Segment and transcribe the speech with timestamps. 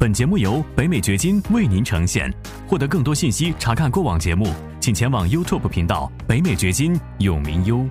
[0.00, 2.32] 本节目由北美掘金为您呈现。
[2.68, 4.46] 获得更多信息，查看过往节目，
[4.78, 7.84] 请前往 YouTube 频道“北美掘金”永明优。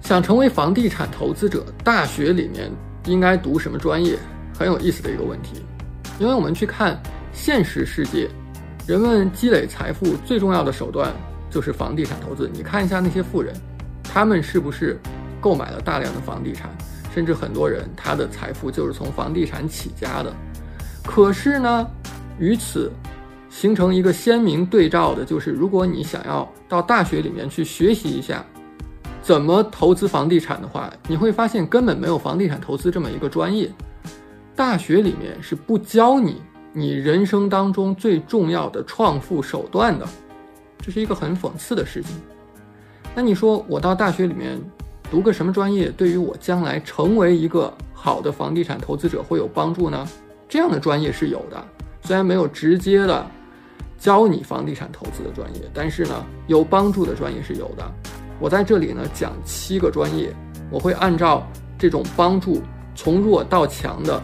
[0.00, 2.70] 想成为房地产投资者，大学里面
[3.06, 4.16] 应该读什么专业？
[4.56, 5.60] 很有意思的一个问题。
[6.20, 6.96] 因为我们去看
[7.32, 8.30] 现实世界，
[8.86, 11.12] 人们积累财富最重要的手段
[11.50, 12.48] 就是房地产投资。
[12.54, 13.52] 你看一下那些富人，
[14.04, 14.96] 他们是不是
[15.40, 16.70] 购买了大量的房地产？
[17.12, 20.32] 甚至很多人他的财富就是从房地产起家的。
[21.10, 21.90] 可是呢，
[22.38, 22.92] 与此
[23.48, 28.44] 形成一个鲜明对照的，就是如果你想要到大学里面去学习一下
[29.22, 33.72] 怎么投资房地产的话，你会发现根本没有房地产投资这么一个专业。
[34.54, 36.42] 大学里面是不教你
[36.74, 40.06] 你人生当中最重要的创富手段的，
[40.78, 42.14] 这是一个很讽刺的事情。
[43.14, 44.60] 那你说我到大学里面
[45.10, 50.06] 读个什么专业，对于我将来成为一个好的房地产投资者会有帮助呢？
[50.48, 51.62] 这样的专业是有的，
[52.02, 53.26] 虽然没有直接的
[53.98, 57.84] 教你房地产投资的专业，但是呢，有帮助的专业是有的。
[58.40, 60.34] 我在这里呢讲七个专业，
[60.70, 62.62] 我会按照这种帮助
[62.94, 64.22] 从弱到强的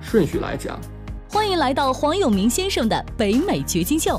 [0.00, 0.80] 顺序来讲。
[1.28, 4.18] 欢迎来到黄永明先生的北美掘金秀。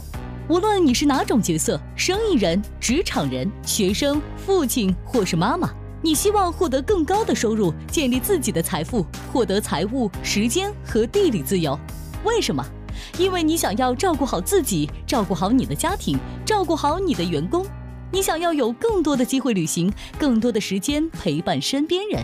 [0.49, 5.71] 无论你是哪种角色，生意人、职场人、学生、父亲或是妈妈。
[6.01, 11.77] 你希望获得更高的收入，建立自己的财富，获得财务、时间和地理自由。
[12.23, 12.63] 为什么？
[13.17, 17.65] 因为你想要照顾好自己，照顾好你的家庭，照顾好你的员工。
[18.11, 22.23] 你想要有更多的机会旅行，更多的时间陪伴身边人。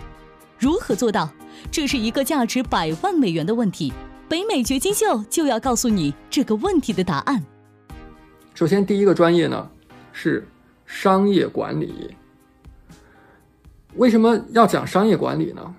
[0.58, 1.30] 如何做到？
[1.72, 3.92] 这是一个价值百万美元的问题。
[4.30, 7.44] 北美掘金秀就要告诉你这个问题的答案。
[8.54, 9.70] 首先，第一个专业呢
[10.12, 10.48] 是
[10.86, 12.16] 商业管理。
[13.95, 15.75] 为什么要讲商业管理呢？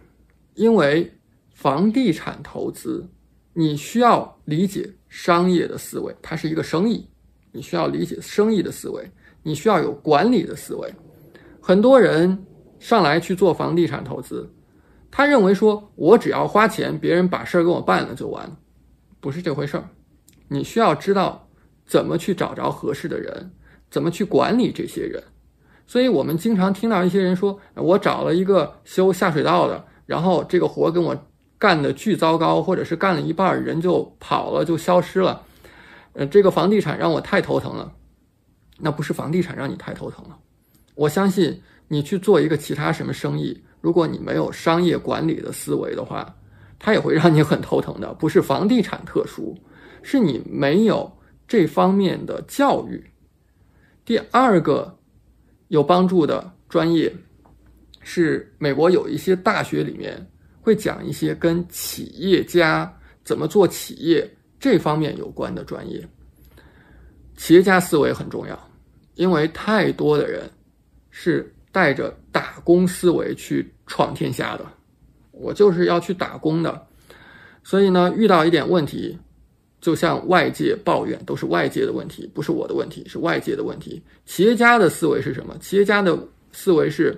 [0.54, 1.12] 因为
[1.52, 3.04] 房地产投资，
[3.52, 7.08] 你需要理解商业的思维，它是一个生意，
[7.50, 9.10] 你需要理解生意的思维，
[9.42, 10.94] 你需要有管理的思维。
[11.60, 12.46] 很多人
[12.78, 14.48] 上来去做房地产投资，
[15.10, 18.56] 他认为说我只要花钱，别人把事儿给我办了就完了，
[19.18, 19.88] 不是这回事儿。
[20.46, 21.48] 你需要知道
[21.84, 23.50] 怎么去找着合适的人，
[23.90, 25.20] 怎么去管理这些人。
[25.86, 31.16] 所以我们经常听到一些人说：“我找了一个修下水道的，然后这个活跟我
[31.58, 35.42] 干的巨糟糕，或者是干了一半人就跑了，就消失了。
[36.14, 37.92] 呃，这个房地产让我太头疼了。
[38.78, 40.38] 那不是房地产让你太头疼了。
[40.94, 46.34] 我相信你去做一个其他什么生意，如果你没有商业管理的思维的话，
[46.78, 48.12] 它也会让你很头疼的。
[48.14, 49.54] 不是房地产特殊，
[50.02, 51.12] 是你没有
[51.46, 53.04] 这方面的教育。
[54.04, 54.96] 第二个。
[55.74, 57.12] 有帮助的专业
[58.00, 60.24] 是美国有一些大学里面
[60.60, 64.24] 会讲一些跟企业家怎么做企业
[64.60, 66.08] 这方面有关的专业。
[67.36, 68.56] 企业家思维很重要，
[69.16, 70.48] 因为太多的人
[71.10, 74.64] 是带着打工思维去闯天下的。
[75.32, 76.86] 我就是要去打工的，
[77.64, 79.18] 所以呢，遇到一点问题。
[79.84, 84.02] 就像外界抱怨都是外界的问题，不是我的问题，是外界的问题。
[84.24, 85.54] 企业家的思维是什么？
[85.58, 86.18] 企业家的
[86.52, 87.14] 思维是，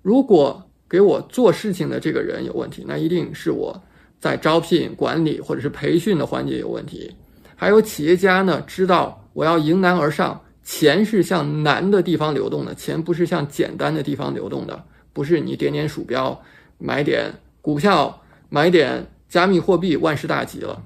[0.00, 3.76] 如果给我做事情的这个人有问题，那一定是我
[4.20, 7.12] 在招聘、管理或者是培训的环节有问题。
[7.56, 14.80] 还有企业家呢，知道我要迎难而上，钱是向难的地方流动的，钱不是向简单的地方流动的，
[15.12, 16.40] 不是你点点鼠标
[16.78, 20.80] 买点股票、买点加密货币，万事大吉了。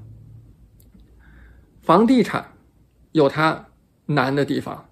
[1.85, 2.51] 房地产
[3.13, 3.63] 有它
[4.07, 4.89] 难的地方，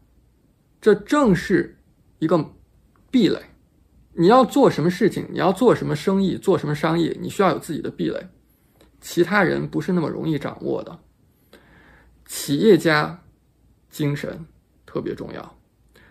[0.78, 1.74] 这正是
[2.18, 2.54] 一个
[3.10, 3.40] 壁垒。
[4.12, 8.28] 你要做什么事情，你要做什么生意，做什么商业，你需要有自己的壁垒，
[9.00, 11.00] 其他人不是那么容易掌握的。
[12.26, 13.18] 企业家
[13.88, 14.38] 精神
[14.84, 15.58] 特别重要，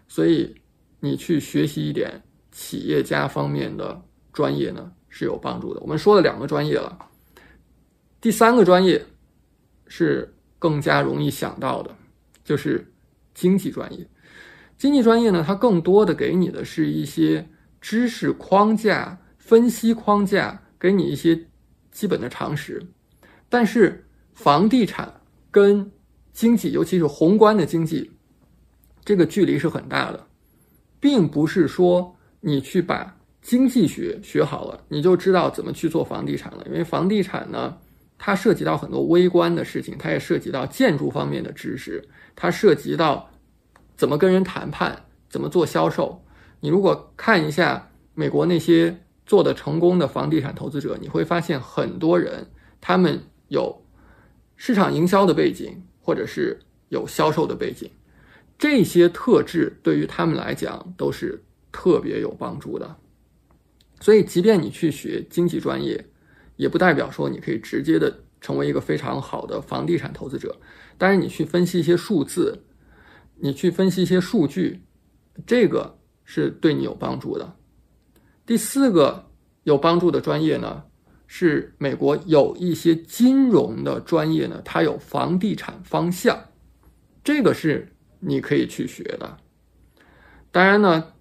[0.08, 0.60] 所以
[1.00, 2.20] 你去学习一点
[2.52, 4.04] 企业家方面的
[4.34, 5.80] 专业呢是有帮助的。
[5.82, 6.98] 我们说了两个专业了，
[8.20, 9.00] 第三个专业
[9.88, 10.28] 是。
[10.62, 11.90] 更加容易想到的，
[12.44, 12.88] 就是
[13.34, 14.08] 经济专业。
[14.78, 17.44] 经济专业呢，它更多的给你的是一些
[17.82, 21.36] 知识框架、分析框架，给你一些
[21.92, 22.80] 基本的常识。
[23.50, 24.06] 但是
[24.36, 25.12] 房地产
[25.50, 25.92] 跟
[26.32, 28.12] 经济，尤其是宏观的经济，
[29.04, 30.28] 这个距离是很大的，
[31.00, 36.64] 并不是说你去把经济学学好了，你就知道怎么去做房地产了。
[36.68, 37.76] 因为房地产呢。
[38.24, 43.32] 它涉及到很多微观的事情，它也涉及到建筑方面的知识，它涉及到
[43.98, 46.24] 怎么跟人谈判，怎么做销售。
[46.60, 48.96] 你如果看一下美国那些
[49.26, 52.46] 做的成功的房地产投资者，你会发现很多人
[52.80, 53.84] 他们有
[54.56, 56.60] 市场营销的背景，或者是
[56.90, 57.90] 有销售的背景，
[58.60, 62.96] 这些特质对于他们来讲都是特别有帮助的。
[64.00, 66.06] 所以，即便你去学经济专业，
[66.62, 70.56] 也不代表说你可以直接的成为一个非常好的房地产投资者。
[70.96, 72.62] 当然，你去分析一些数字，
[73.40, 74.84] 你去分析一些数据，
[75.48, 77.56] 这个是对你有帮助的。
[78.46, 79.32] 第四个
[79.64, 80.84] 有帮助的专业呢，
[81.26, 86.46] 是美国有一些金融的专业呢，它有房地产方向，
[87.24, 89.38] 这个是你可以去学的。
[90.52, 91.14] 当然呢，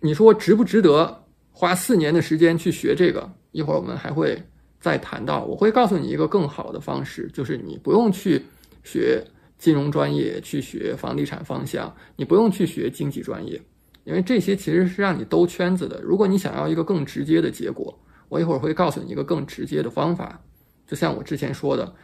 [0.00, 3.32] 你说值不值得花四年的时间去学这个？
[3.52, 4.44] 一会儿我们还会
[4.80, 8.42] 再谈到，我会告诉你一个更好的方式，就是你不用去
[8.82, 9.22] 学
[9.58, 13.60] 金融专业，去学房地产方向，你不用去学经济专业。
[14.04, 16.00] 因为这些其实是让你兜圈子的。
[16.00, 17.96] 如果你想要一个更直接的结果，
[18.30, 20.40] 我一会儿会告诉你一个更直接的方法。
[20.86, 21.94] 就像我之前说的，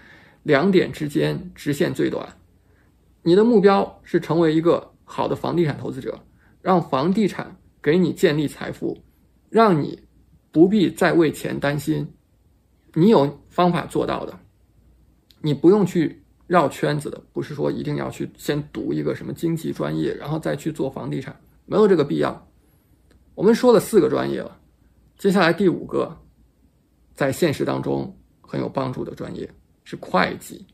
[0.42, 2.28] 两点之间直线最短。
[3.22, 6.20] 你的目标是成为一个好的房地产投资者，
[6.60, 8.96] 让房地产给你建立财富，
[9.48, 9.98] 让你
[10.52, 12.06] 不必再为钱担心。
[12.98, 14.38] 你有方法做到的，
[15.42, 17.22] 你不用去绕圈子的。
[17.30, 21.38] 不是说一定要去先读一个什么经济专业，然后再去做房地产。
[21.66, 22.48] 没有这个必要。
[23.34, 24.58] 我们说了四个专业了，
[25.18, 26.16] 接下来第五个，
[27.14, 29.46] 在现实当中很有帮助的专业
[29.84, 30.64] 是会计。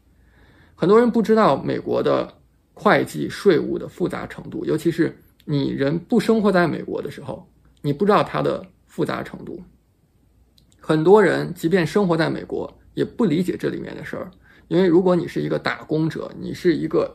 [0.77, 2.33] 很多人不知道美国的
[2.73, 7.45] 会计税务的复杂程度，尤其是你人不生活在美国的时候，
[7.81, 9.61] 你不知道它的复杂程度。
[10.83, 14.31] 很多人即便生活在美国，也不理解这里面的事儿，
[14.69, 17.11] 因为如果你是一个打工者，你是一个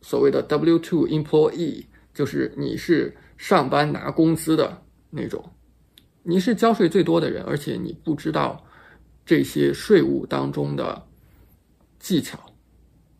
[0.00, 1.84] 所谓的 W two employee。
[2.14, 4.80] 就是你是上班拿工资的
[5.10, 5.44] 那种，
[6.22, 8.64] 你是交税最多的人，而且你不知道
[9.26, 11.02] 这些税务当中的
[11.98, 12.38] 技巧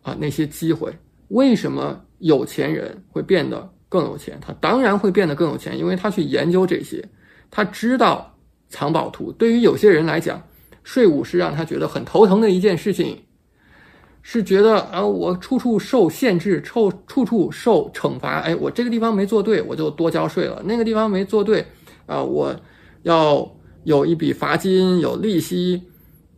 [0.02, 0.96] 啊，那些机会。
[1.28, 4.38] 为什么有钱人会变得更有钱？
[4.40, 7.04] 他当然会变得更有钱，因为他去研究这些，
[7.50, 8.33] 他知道
[8.74, 9.30] 藏宝图。
[9.30, 10.42] 对于有些人来讲，
[10.82, 13.22] 税务是让他觉得很头疼的一件事情。
[14.26, 18.40] 是觉得啊，我处处受限制，处处处受惩罚。
[18.40, 21.64] 哎，我这个地方没做对，我就多交税了；那个地方没做对，
[22.06, 22.56] 啊，我
[23.02, 23.48] 要
[23.84, 25.82] 有一笔罚金，有利息，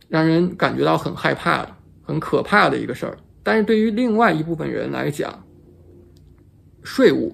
[0.09, 1.65] 让人感觉到很害怕、
[2.03, 3.17] 很可怕的一个事儿。
[3.41, 5.45] 但是对于另外一部分人来讲，
[6.83, 7.33] 税务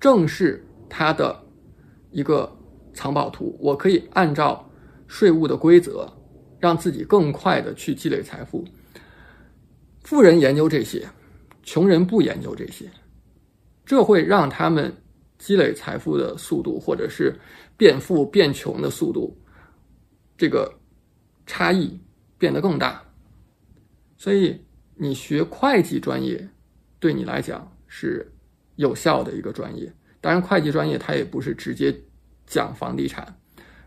[0.00, 1.44] 正是他的
[2.10, 2.55] 一个
[2.96, 3.56] 藏宝图。
[3.60, 4.68] 我可以按照
[5.06, 6.12] 税务的规则，
[6.58, 8.64] 让自己更快的去积累财富。
[10.00, 11.06] 富人研究这些，
[11.62, 12.90] 穷人不研究这些，
[13.84, 14.92] 这会让他们
[15.38, 17.34] 积累财富的速度，或者是
[17.76, 19.36] 变富变穷的速度，
[20.38, 20.72] 这个
[21.44, 22.00] 差异
[22.38, 23.02] 变得更大。
[24.16, 24.58] 所以，
[24.94, 26.48] 你学会计专业
[26.98, 28.32] 对你来讲是
[28.76, 29.92] 有效的一个专业。
[30.20, 31.94] 当然，会计专业它也不是直接
[32.46, 33.26] 讲房地产，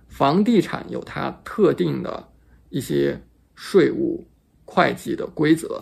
[0.08, 2.28] 房地产有它特定的
[2.70, 3.20] 一些
[3.56, 4.26] 税务
[4.66, 5.82] 会计的规则。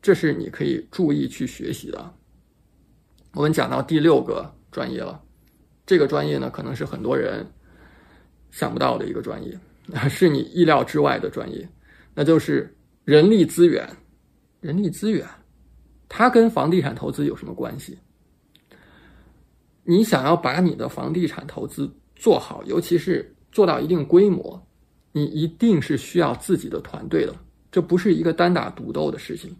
[0.00, 2.14] 这是你可以注意去学习的。
[3.32, 5.20] 我们讲到第六个专业了，
[5.84, 7.44] 这个专业呢，可能是很多人
[8.50, 9.58] 想不到的一个专业，
[9.92, 11.68] 啊 是你意料之外的专业，
[12.14, 12.74] 那就是
[13.04, 13.88] 人力资源。
[14.60, 15.24] 人力资源，
[16.08, 17.96] 它跟房地产投资有什么关系？
[19.88, 24.60] 你想要把你的房地产投资做好，尤其是做到一定规模，
[25.12, 27.32] 你一定是需要自己的团队的，
[27.70, 29.54] 这不是一个单打独斗的事情。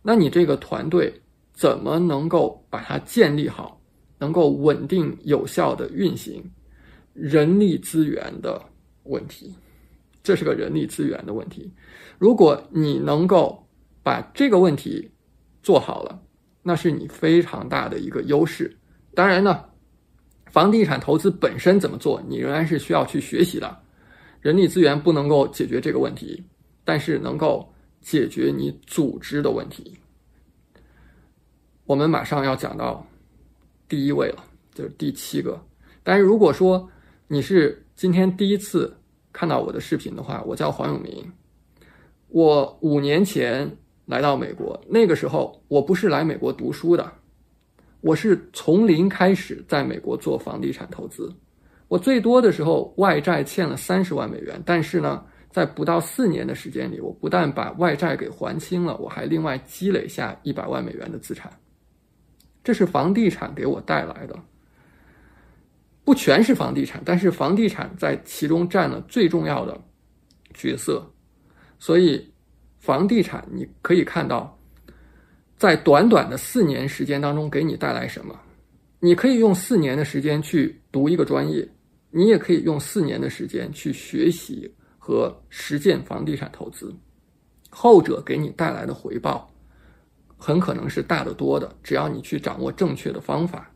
[0.00, 1.12] 那你这个团队
[1.52, 3.78] 怎么能够把它建立好，
[4.18, 6.42] 能够稳定有效的运行？
[7.12, 8.58] 人力资源的
[9.02, 9.54] 问题，
[10.22, 11.70] 这是个人力资源的问题。
[12.18, 13.68] 如果你能够
[14.02, 15.10] 把这个问题
[15.62, 16.22] 做好了，
[16.62, 18.74] 那是你非常大的一个优势。
[19.14, 19.64] 当然呢，
[20.46, 23.78] 房地产投资本身怎么做，你仍然是需要去学习的。
[24.40, 26.42] 人力资源不能够解决这个问题，
[26.84, 27.68] 但是能够。
[28.02, 29.96] 解决你组织的问题。
[31.84, 33.06] 我们马上要讲到
[33.88, 34.42] 第一位了，
[34.74, 35.64] 就是第七个。
[36.02, 36.90] 但是如果说
[37.28, 38.92] 你是今天第一次
[39.32, 41.32] 看到我的视频的话，我叫黄永明。
[42.26, 43.70] 我五年前
[44.04, 47.12] 来到美国，那个时候我不是来美国读书的，
[48.02, 51.34] 我是从零开始在美国做房地产投资。
[51.88, 55.24] 我最多的时候外债欠了三十万美元，但是呢。
[55.52, 61.52] 在不到四年的时间里，我不但把外债给还清了，我还另外积累下一百万美元的资产。
[62.64, 64.34] 这是房地产给我带来的，
[66.04, 69.78] 不全是房地产，但是房地产在其中占了最重要的
[70.54, 71.06] 角色。
[71.78, 72.32] 所以，
[72.78, 74.58] 房地产，你可以看到，
[75.62, 78.36] 在短短的四年时间当中给你带来什么？
[78.98, 81.64] 你可以用四年的时间去读一个专业，
[82.10, 86.92] 你也可以用四年的时间去学习和实践房地产投资。
[87.70, 89.48] 后者给你带来的回报，
[90.36, 91.72] 很可能是大得多的。
[91.80, 93.70] 只要你去掌握正确的方法。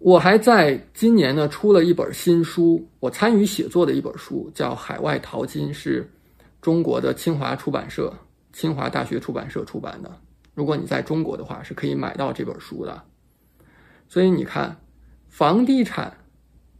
[0.00, 6.06] 我还在今年呢出了一本新书，我参与写作的一本书叫《海外淘金》，是
[6.60, 8.12] 中国的清华出版社、
[8.52, 10.10] 清华大学出版社出版的。
[10.54, 13.02] 如果你在中国的话，是可以买到这本书的。
[14.08, 14.76] 所以你看，
[15.28, 16.14] 房地产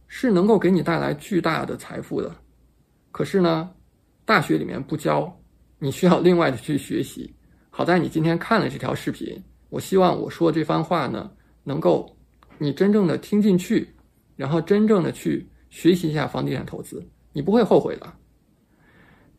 [0.07, 2.33] 是能够给你带来巨大的财富的。
[3.11, 3.69] 可是呢，
[4.25, 5.35] 大学里面不教，
[5.79, 7.33] 你需要另外的去学习。
[7.69, 11.31] 好在你今天看了这条视频，我希望我说这番话呢，
[11.63, 12.15] 能够。
[12.59, 13.89] 你真正的听进去，
[14.35, 17.03] 然后真正的去学习一下房地产投资，
[17.33, 18.13] 你不会后悔的。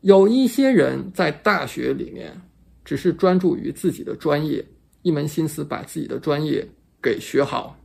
[0.05, 2.39] 有一些人在大学里面
[2.83, 4.63] 只是专注于自己的专业，
[5.01, 6.63] 一门心思把自己的专业
[7.01, 7.75] 给学好，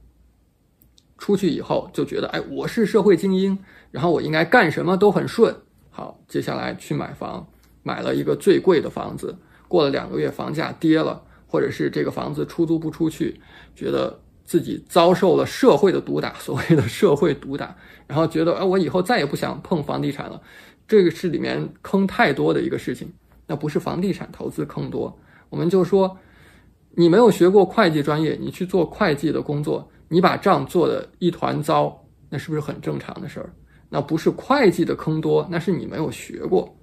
[1.16, 3.58] 出去以后就觉得，哎，我是社会精英，
[3.90, 5.56] 然后我应该干什么都很顺。
[5.88, 7.48] 好，接下来去买房，
[7.82, 9.34] 买了一个最贵的房子，
[9.66, 13.40] 过了两个月房价跌了，或者是这个房子出租不出去，
[13.74, 14.20] 觉得。
[14.42, 17.76] 自己遭受了社会的毒打，所谓的社会毒打，
[18.08, 20.42] 然后觉得哎，我以后再也不想碰房地产了，
[20.90, 23.08] 这个是里面坑太多的一个事情。
[23.46, 25.16] 那不是房地产投资坑多，
[25.48, 26.18] 我们就说，
[26.96, 31.96] 你没有学过会计专业，你去做会计的工作，你把账做的一团糟，
[32.28, 33.52] 那是不是很正常的事儿？
[33.88, 36.76] 那不是会计的坑多，那是你没有学过。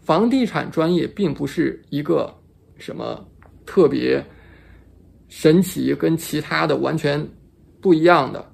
[0.00, 2.28] 房地产专业并不是一个
[2.76, 3.24] 什么
[3.64, 4.20] 特别。
[5.28, 7.26] 神奇跟其他的完全
[7.80, 8.44] 不一样的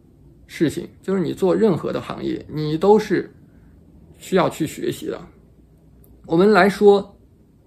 [0.47, 3.29] 事情，就是你做任何的行业，你都是
[4.19, 5.19] 需要去学习的。
[6.27, 7.19] 我们来说，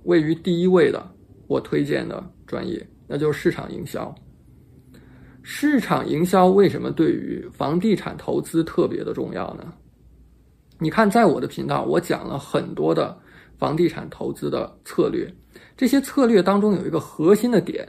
[0.03, 1.03] 位于第一位的
[1.47, 4.13] 我推荐的专业，那就是市场营销。
[5.41, 9.73] 市场营销为什么对于房地产投资特别的重要呢？
[10.77, 13.17] 你看，在我的频道，我讲了很多的
[13.57, 15.27] 房地产投资的策略，
[15.75, 17.87] 这些策略当中有一个核心的点，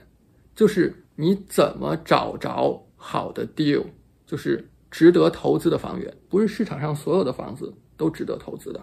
[0.54, 0.94] 就是。
[1.14, 3.84] 你怎么找着好的 deal，
[4.24, 6.14] 就是值得投资的房源？
[6.28, 8.80] 不是市场上所有的房子都值得投资的。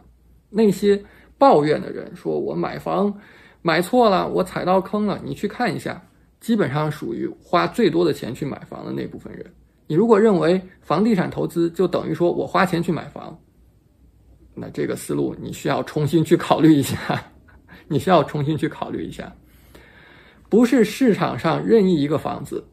[0.49, 1.01] 那些
[1.37, 3.15] 抱怨的人说：“我买房
[3.61, 6.03] 买错了，我踩到坑了。”你去看一下，
[6.39, 9.45] 基本上属于花最多的钱去买房的那部分人。
[9.85, 13.39] 你如果认为房地产投资就等于说我花钱去买房，
[14.55, 16.97] 那这个思路你需要重新去考虑一下，
[17.87, 19.31] 你需要重新去考虑一下。
[20.49, 22.63] 不是市场上任意一个房子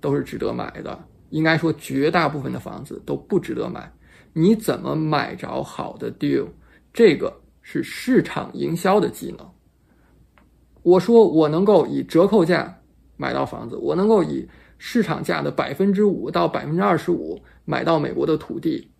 [0.00, 0.98] 都是值得买的，
[1.30, 3.92] 应该说绝大部分的房子都不值得买。
[4.32, 6.46] 你怎么买着好的 deal？
[6.92, 9.50] 这个是市场营销的技能。
[10.82, 12.80] 我说我能够以折扣价
[13.16, 18.90] 买到房子，我能够以市场价的百分之五到百分之二十五买到美国的土地。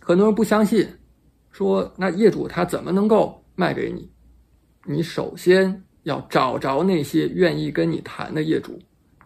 [0.00, 0.88] 很多人不相信，
[1.50, 4.10] 说那业主他怎么能够卖给你？
[4.86, 5.82] 你首先。
[6.04, 8.76] 要找着那些愿意跟你谈的业主，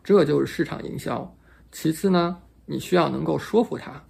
[0.05, 1.35] 这就是市场营销。
[1.73, 4.03] 其次呢，你需要能够说服他，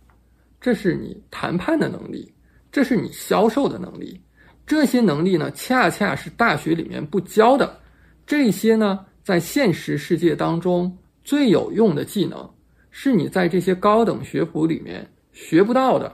[0.60, 2.32] 这是你谈判的能力，
[2.70, 4.20] 这是你销售的能力。
[4.66, 7.80] 这些能力呢，恰恰是大学里面不教的。
[8.26, 12.48] 这些呢，在现实世界当中最有用的技能，
[12.90, 16.12] 是你在这些高等学府里面学不到的。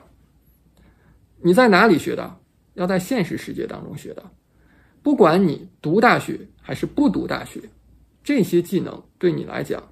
[1.42, 2.38] 你在哪里学的？
[2.74, 4.30] 要在现实世界当中学的。
[5.02, 7.60] 不管你读大学还是不读大学，
[8.24, 9.82] 这些技能对你来讲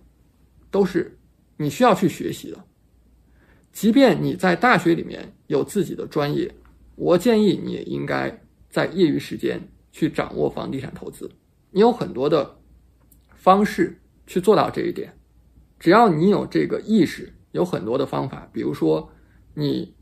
[0.70, 1.18] 都是
[1.60, 2.64] 你需要去学习的。
[3.70, 6.50] 即便你在大学里面有自己的专业，
[6.96, 8.34] 我建议你也应该
[8.70, 9.60] 在业余时间
[9.92, 11.30] 去掌握房地产投资。
[11.70, 12.58] 你有很多的
[13.34, 13.94] 方式
[14.26, 15.14] 去做到这一点，
[15.78, 18.48] 只要你有这个意识，有很多的方法。
[18.54, 19.06] 比如说，
[19.52, 19.94] 你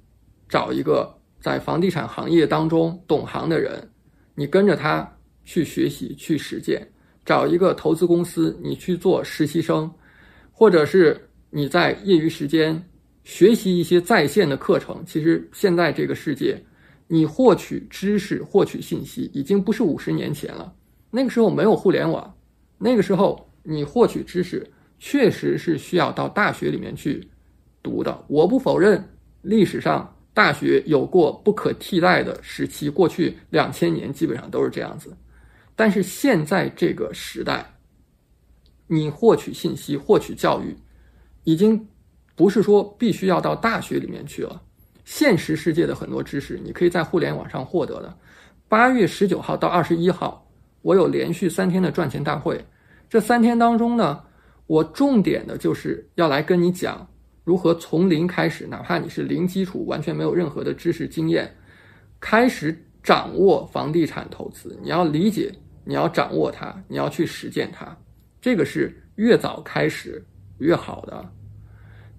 [0.49, 3.91] 找一个在房地产行业当中懂行的人。
[4.37, 5.13] 你跟着他
[5.45, 6.89] 去学习、去实践，
[7.25, 9.93] 找一个投资公司，你去做实习生，
[10.53, 12.83] 或者是你在业余时间
[13.25, 15.03] 学习一些在线的课程。
[15.07, 16.63] 其实现在这个世界，
[17.07, 20.75] 你获取知识、获取信息已经不是五十年前了。
[21.11, 22.37] 那个时候没有互联网，
[22.79, 27.27] 那个时候你获取知识确实是需要到大学里面去
[27.83, 28.25] 读的。
[28.29, 29.03] 我不否认
[29.43, 30.15] 历史上。
[30.35, 35.13] 大学有过不可替代的时期，过去两千年基本上都是这样子。
[35.75, 37.75] 但是现在这个时代，
[38.87, 40.77] 你获取信息、获取教育，
[41.49, 41.89] 已经
[42.37, 44.61] 不是说必须要到大学里面去了。
[45.07, 48.19] 现实世界的很多知识，你可以在互联网上获得的，
[48.69, 50.47] 八月十九号到二十一号，
[50.83, 52.63] 我有连续三天的赚钱大会。
[53.09, 54.23] 这三天当中呢，
[54.67, 57.09] 我重点的就是要来跟你讲
[57.45, 61.51] 如何从零开始，哪怕你是零基础，完全没有任何的知识经验，
[62.21, 64.79] 开始掌握房地产投资。
[64.83, 65.51] 你要理解，
[65.83, 67.97] 你要掌握它，你要去实践它。
[68.39, 70.23] 这个是越早开始
[70.59, 71.33] 越好的。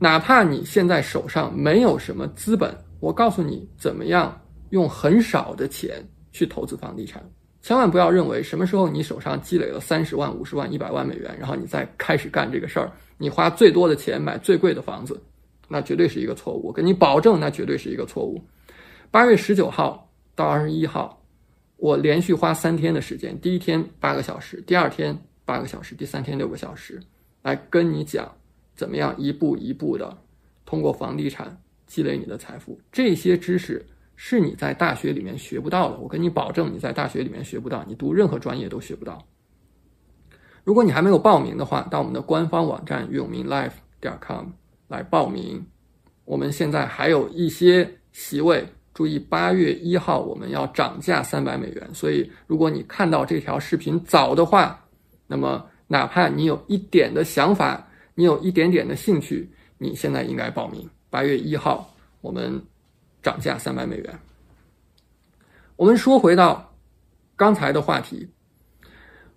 [0.02, 6.02] 哪怕你现在手上没有什么资本，我告诉你怎么样用很少的钱
[6.32, 7.22] 去投资房地产。
[7.62, 15.22] 千万不要认为什么时候你手上积累了三十万、五十万、一百万美元，然后你再开始干这个事儿，你花最多的钱买最贵的房子，
[15.68, 16.66] 那绝对是一个错误。
[16.66, 18.42] 我跟你保证，那绝对是一个错误。
[19.12, 21.22] 八月十九号到二十一号，
[21.76, 27.02] 我连续花三天的时间，第一天八个小时，第二天八个小时，第三天六个小时，
[27.42, 28.32] 来跟你讲
[28.80, 30.18] 怎么样一步一步的
[30.66, 32.80] 通过房地产积累你的财富。
[32.90, 33.86] 这些知识。
[34.22, 39.26] 是你在大学里面学不到的，我跟你保证，你在大学里面学不到，你读任何专业都学不到。
[40.66, 43.72] 如果你还没有报名的话，到我们的官方网站永明 life
[44.02, 44.48] 点 com
[44.90, 45.66] 来报名。
[46.26, 54.86] 我们现在还有一些席位，注意八月一号我们要涨价三百美元，所以如果你看到这条视频早的话，
[55.28, 57.88] 那么哪怕你有一点的想法，
[58.20, 60.86] 你有一点点的兴趣，你现在应该报名。
[61.10, 62.62] 八月一号我们。
[63.22, 64.20] 涨价三百美元。
[65.76, 66.74] 我们说回到
[67.36, 68.30] 刚才的话题，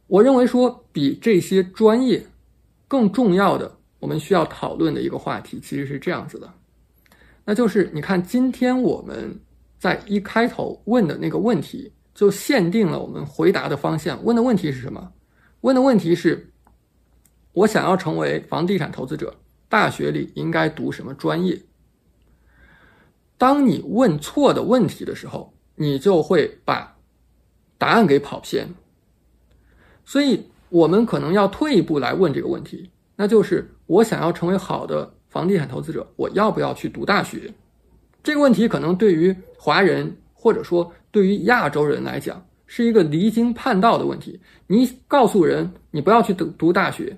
[0.07, 2.25] 我认为说比这些专业
[2.87, 6.49] 更重要的，我们需要讨论的一个话题其实是这样子的，
[7.45, 9.37] 那就是你看今天我们
[9.81, 14.25] 在一开头问的那个问题，就限定了我们回答的方向。
[14.25, 15.13] 问的问题是什么？
[15.63, 16.52] 问的问题是：
[17.53, 19.35] 我想要成为房地产投资者，
[19.69, 21.61] 大学里应该读什么专业？
[23.37, 26.97] 当你问错的问题的时候，你就会把
[27.77, 28.69] 答案给跑偏。
[30.05, 37.53] 所以，我们可能要退一步来问这个问题，那就是我想要成为好的房地产投资者，我要不要去读大学？
[38.23, 44.41] 这个问题可能对于华人或者说对于亚洲人来讲是一个离经叛道的问题。
[44.67, 47.17] 你告诉人你不要去读读大学，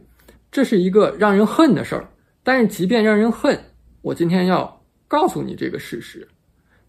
[0.55, 2.09] 这是一个让人恨的事儿。
[2.45, 3.59] 但是，即便让人恨，
[4.03, 4.81] 我今天要。
[5.07, 6.27] 告诉你这个事实，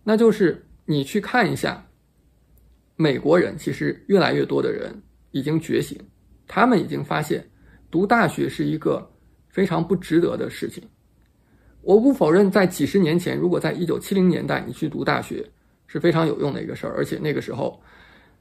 [0.04, 1.86] 那就是你去看一下，
[2.96, 6.00] 美国人其实越来越多的人已经觉醒，
[6.48, 7.48] 他们已经发现
[7.92, 9.12] 读大学是一个
[9.50, 10.82] 非常不值得的事情。
[11.82, 15.46] 我不否认，在几十年前，如果在一九七零年代你去读大学
[15.86, 17.80] 是非常有用的一个事儿，而且那个时候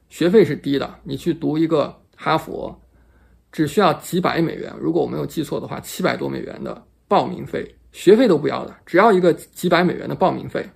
[0.09, 2.81] 学费是低的，你去读一个哈佛
[3.55, 7.65] 只需要几百美元，如果我没有记错的话，七百多美元的报名费。
[7.93, 10.69] 学费都不要的，只要一个几百美元的报名费，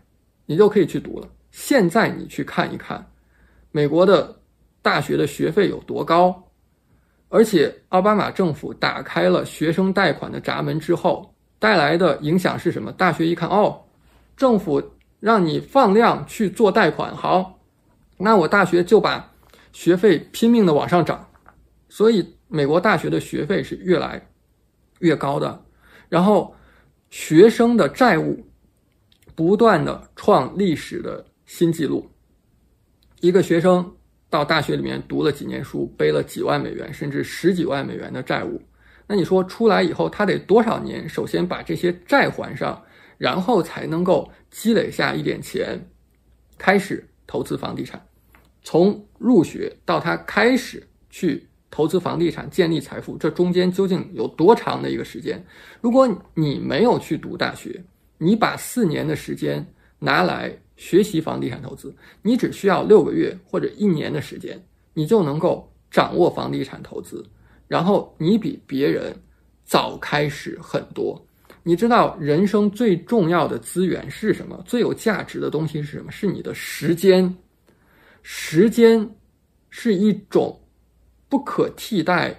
[0.46, 1.28] 你就可以去读了。
[1.52, 3.06] 现在你去看一看，
[3.74, 4.34] 美国的
[4.82, 6.42] 大学的学费有多高，
[7.28, 12.94] 而且奥巴马政府打开了学生贷款的闸门之后，带来的影响是什么？
[12.94, 13.78] 大学一看，哦，
[14.38, 14.82] 政府
[15.20, 17.60] 让你放量去做贷款，好，
[18.16, 19.30] 那我大学就把
[19.74, 21.28] 学费拼命的往上涨，
[21.90, 24.22] 所以美国大学的学费是越来
[25.00, 25.64] 越高的，
[26.10, 26.54] 然后。
[27.12, 28.40] 学生的债务
[29.34, 32.08] 不断的创历史的新纪录。
[33.20, 33.92] 一个学生
[34.30, 38.62] 到大学里面读了几年书，背了几万美元甚至十几万美元的债务，
[39.08, 41.10] 那你说出来以后他得多少年？
[41.10, 42.80] 首先把这些债还上，
[43.18, 45.84] 然后才能够积累下一点钱，
[46.60, 48.00] 开始投资房地产。
[48.62, 51.49] 从入学到他开始去。
[51.72, 55.44] 投资房地产建立财富，这中间究竟有多长的一个时间？
[55.82, 57.84] 如果你没有去读大学，
[58.18, 59.66] 你把四年的时间
[60.00, 64.62] 拿来学习房地产投资，你只需要六个月或者一年的时间，
[64.94, 67.24] 你就能够掌握房地产投资。
[67.68, 69.16] 然后你比别人
[69.64, 71.24] 早开始很多。
[71.62, 74.60] 你知道人生最重要的资源是什么？
[74.66, 76.12] 最有价值的东西是什么？
[76.12, 77.38] 是你的时间。
[78.24, 79.08] 时间
[79.70, 80.60] 是一种。
[81.30, 82.36] 不可替代、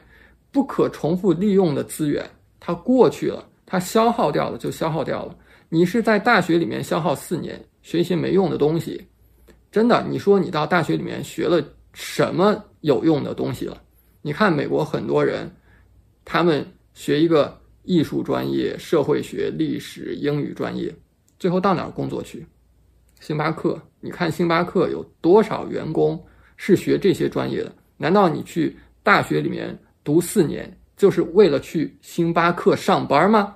[0.51, 5.37] 不可重复利用的资源，它过去了，它消耗掉了就消耗掉了。
[5.69, 9.07] 你是在大学里面消耗四年学一些没用的东西，
[9.71, 10.05] 真的？
[10.11, 13.81] 你说你到大学里面学了什么有用的东西了？
[14.23, 15.49] 你看美国很多人，
[16.25, 20.93] 他们学一个艺术专业、社会学、历史、英语专业，
[21.39, 22.45] 最后到哪儿工作去？
[23.21, 23.81] 星巴克？
[24.01, 26.21] 你看星巴克有多少员工
[26.57, 27.73] 是学这些专业的？
[28.03, 33.55] 难道你去大学里面读四年，就是为了去星巴克上班吗？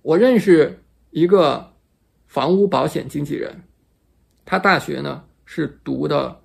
[0.00, 1.70] 我认识一个
[2.26, 3.54] 房屋保险经纪人，
[4.46, 6.40] 他大学呢是读的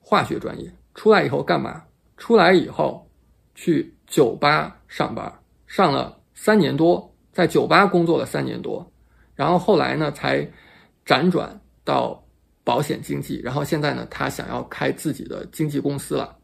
[0.00, 1.84] 化学专业，出来以后干嘛？
[2.16, 3.08] 出来以后
[3.54, 5.32] 去酒吧上班，
[5.68, 8.84] 上了三年多，在酒吧工作了三年多，
[9.36, 10.44] 然后后来呢才
[11.04, 12.20] 辗转到
[12.64, 16.35] 保险经纪，然后现在呢他想要开自己的经纪公司了，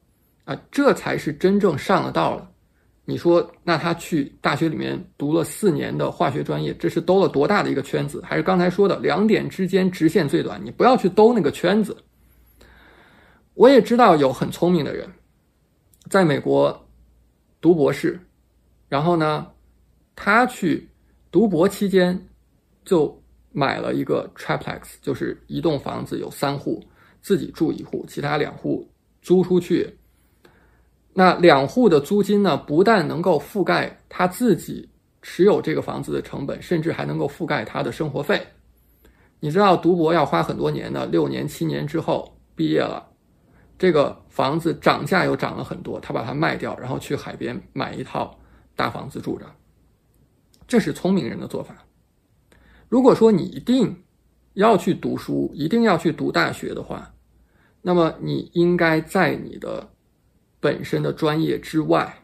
[0.45, 2.49] 啊，这才是真正上了道了。
[3.05, 8.23] 你说，那他去大学里面读了四年的化学专业，这是兜了多大的一个圈子？
[8.25, 10.65] 还是刚才说的两点之间直线最短？
[10.65, 11.97] 你不要去兜那个圈子。
[13.55, 15.11] 我也知道有很聪明的人，
[16.09, 16.89] 在美国
[17.61, 18.21] 读博士，
[18.89, 19.49] 然后呢，
[20.15, 20.89] 他去
[21.31, 22.29] 读博期间
[22.85, 26.83] 就买了一个 triplex，就是一栋房子有三户，
[27.21, 28.89] 自己住一户，其他两户
[29.21, 29.93] 租出去。
[31.15, 34.89] 那两户的租金呢，不但能够覆盖他自己
[35.21, 38.41] 持有这个房子的成本，甚至还能够覆盖他的生活费。
[39.39, 43.07] 你知道读博要花很多年的，六年、七年之后毕业了，
[43.79, 48.35] 这个房子涨价又涨了很多，他把它卖掉，然后去海边买一套
[48.75, 49.45] 大房子住着。
[50.67, 51.77] 这是聪明人的做法。
[52.89, 53.95] 如果说你一定
[54.55, 57.13] 要去读书，一定要去读大学的话，
[57.83, 59.91] 那么你应该在你的。
[60.63, 62.23] 本身的专业之外，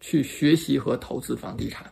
[0.00, 1.88] 去学习和投资房地产。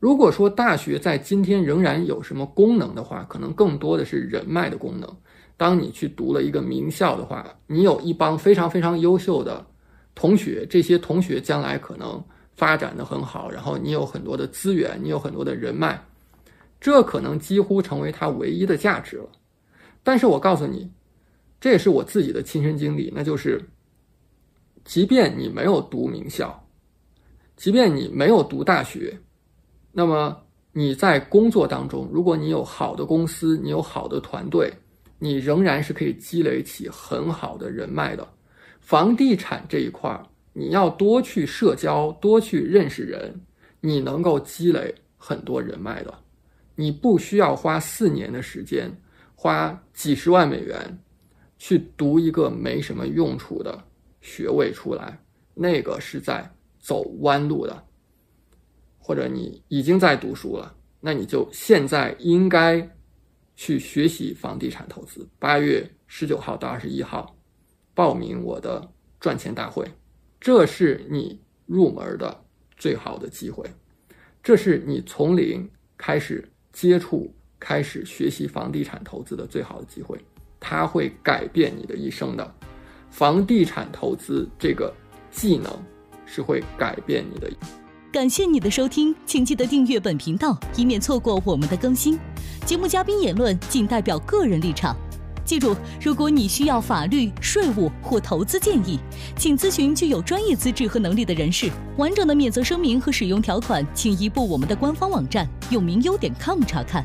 [0.00, 5.14] 如果说大学在今天仍然有什么功能的话，可能更多的是人脉的功能。
[5.58, 9.62] 当你去读了一个名校的话，你有一帮非常非常优秀的
[10.14, 16.02] 同学，这些同学将来可能发展的很好，然后你有很多的资源，你有很多的人脉，
[16.80, 19.28] 这可能几乎成为他唯一的价值了。
[20.02, 20.90] 但是我告诉你，
[21.60, 23.62] 这也是我自己的亲身经历，那就是。
[24.86, 26.64] 即便你没有读名校，
[27.56, 29.18] 即便你没有读大学，
[29.90, 30.40] 那么
[30.72, 34.72] 你在工作当中，如果你有好的公司，你有好的团队，
[35.18, 38.26] 你仍然是可以积累起很好的人脉的。
[38.80, 43.34] 房地产这一块儿，你要多去社交，多去认识人，
[43.80, 46.14] 你能够积累很多人脉的。
[46.76, 48.88] 你不需要花四年的时间，
[49.34, 50.96] 花几十万美元
[51.58, 53.82] 去读一个没什么用处的。
[54.26, 55.16] 学位出来，
[55.54, 56.44] 那个是在
[56.80, 57.86] 走弯路的，
[58.98, 62.86] 或者你已经在读书了，那你就现在应该
[63.54, 65.26] 去学习房地产投资。
[65.38, 67.36] 八月十九号到二十一号，
[67.94, 69.88] 报名我的赚钱大会，
[70.40, 72.44] 这是你入门的
[72.76, 73.64] 最好的机会，
[74.42, 80.18] 这是你从零开始接触、开始学习房地产投资的最好的机会，
[80.58, 82.54] 它会改变你的一生的。
[83.10, 84.92] 房地产投资这个
[85.30, 85.72] 技能
[86.24, 87.50] 是会改变你的。
[88.12, 92.18] 感谢你的收听，请记得订阅本频道，以免错过我们的更新。
[92.64, 94.96] 节目嘉宾言论仅代表个人立场。
[95.44, 98.98] 记住，如果你需要法律、税务或投资建议，
[99.36, 101.70] 请咨询具有专业资质和能力的人士。
[101.98, 107.04] 完整的免责声明和使用条款，请移步我们的官方网站永明优点 com 查看。